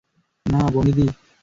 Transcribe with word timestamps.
না, 0.45 0.61
বনিদি! 0.73 1.05